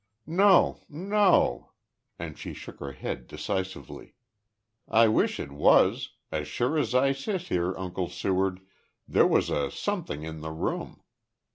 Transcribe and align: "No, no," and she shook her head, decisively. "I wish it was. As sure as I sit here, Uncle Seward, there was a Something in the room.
"No, 0.25 0.79
no," 0.89 1.73
and 2.17 2.35
she 2.35 2.55
shook 2.55 2.79
her 2.79 2.93
head, 2.93 3.27
decisively. 3.27 4.15
"I 4.87 5.07
wish 5.07 5.39
it 5.39 5.51
was. 5.51 6.15
As 6.31 6.47
sure 6.47 6.75
as 6.79 6.95
I 6.95 7.11
sit 7.11 7.43
here, 7.49 7.77
Uncle 7.77 8.09
Seward, 8.09 8.61
there 9.07 9.27
was 9.27 9.51
a 9.51 9.69
Something 9.69 10.23
in 10.23 10.39
the 10.41 10.49
room. 10.49 11.03